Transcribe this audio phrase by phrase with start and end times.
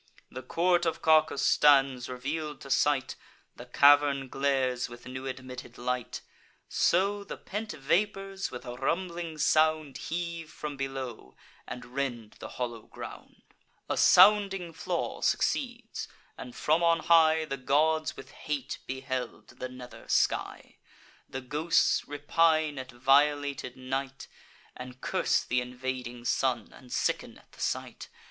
[0.31, 3.15] The court of Cacus stands reveal'd to sight;
[3.55, 6.21] The cavern glares with new admitted light.
[6.67, 11.37] So the pent vapours, with a rumbling sound, Heave from below,
[11.67, 13.43] and rend the hollow ground;
[13.87, 20.07] A sounding flaw succeeds; and, from on high, The gods with hate beheld the nether
[20.07, 20.77] sky:
[21.29, 24.27] The ghosts repine at violated night,
[24.75, 28.09] And curse th' invading sun, and sicken at the sight.